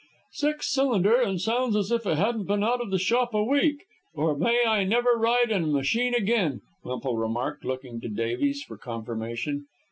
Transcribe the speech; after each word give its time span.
"Six 0.31 0.73
cylinder, 0.73 1.21
and 1.21 1.39
sounds 1.39 1.75
as 1.75 1.91
if 1.91 2.07
it 2.07 2.17
hadn't 2.17 2.45
been 2.47 2.63
out 2.63 2.81
of 2.81 2.89
the 2.89 2.97
shop 2.97 3.35
a 3.35 3.43
week, 3.43 3.85
or 4.15 4.35
may 4.35 4.65
I 4.65 4.83
never 4.83 5.11
ride 5.15 5.51
in 5.51 5.63
a 5.65 5.67
machine 5.67 6.15
again," 6.15 6.61
Wemple 6.83 7.17
remarked, 7.17 7.63
looking 7.63 8.01
to 8.01 8.09
Davies 8.09 8.63
for 8.63 8.77
confirmation. 8.79 9.67